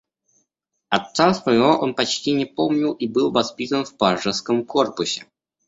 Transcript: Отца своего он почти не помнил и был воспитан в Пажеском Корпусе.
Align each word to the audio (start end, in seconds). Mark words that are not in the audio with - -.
Отца 0.89 1.31
своего 1.35 1.77
он 1.77 1.93
почти 1.93 2.31
не 2.33 2.47
помнил 2.47 2.93
и 2.93 3.07
был 3.07 3.29
воспитан 3.29 3.85
в 3.85 3.97
Пажеском 3.97 4.65
Корпусе. 4.65 5.27